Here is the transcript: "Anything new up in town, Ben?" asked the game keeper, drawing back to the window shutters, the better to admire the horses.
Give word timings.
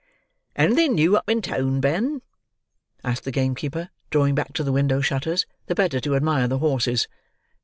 "Anything 0.55 0.95
new 0.95 1.15
up 1.15 1.29
in 1.29 1.43
town, 1.43 1.79
Ben?" 1.79 2.23
asked 3.03 3.23
the 3.23 3.31
game 3.31 3.53
keeper, 3.53 3.91
drawing 4.09 4.33
back 4.33 4.51
to 4.53 4.63
the 4.63 4.71
window 4.71 4.99
shutters, 4.99 5.45
the 5.67 5.75
better 5.75 5.99
to 5.99 6.15
admire 6.15 6.47
the 6.47 6.57
horses. 6.57 7.07